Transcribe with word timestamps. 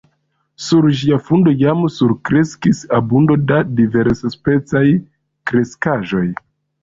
Sur 0.67 0.85
ĝia 0.99 1.17
fundo 1.25 1.51
jam 1.63 1.83
surkreskis 1.97 2.79
abundo 2.99 3.37
da 3.51 3.59
diversspecaj 3.81 4.83
kreskaĵoj. 5.51 6.25